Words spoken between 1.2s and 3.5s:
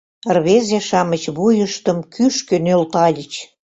вуйыштым кӱшкӧ нӧлтальыч.